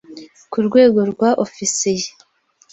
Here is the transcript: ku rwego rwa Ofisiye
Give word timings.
ku 0.51 0.57
rwego 0.67 0.99
rwa 1.11 1.29
Ofisiye 1.45 2.07